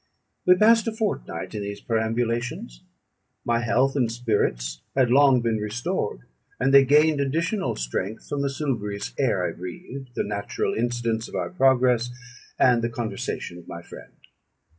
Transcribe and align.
We 0.47 0.55
passed 0.55 0.87
a 0.87 0.91
fortnight 0.91 1.53
in 1.53 1.61
these 1.61 1.79
perambulations: 1.79 2.81
my 3.45 3.59
health 3.59 3.95
and 3.95 4.11
spirits 4.11 4.81
had 4.95 5.11
long 5.11 5.41
been 5.41 5.57
restored, 5.57 6.21
and 6.59 6.73
they 6.73 6.83
gained 6.85 7.21
additional 7.21 7.75
strength 7.75 8.27
from 8.27 8.41
the 8.41 8.49
salubrious 8.49 9.13
air 9.19 9.45
I 9.45 9.51
breathed, 9.51 10.15
the 10.15 10.23
natural 10.23 10.73
incidents 10.73 11.27
of 11.27 11.35
our 11.35 11.51
progress, 11.51 12.09
and 12.57 12.81
the 12.81 12.89
conversation 12.89 13.59
of 13.59 13.67
my 13.67 13.83
friend. 13.83 14.13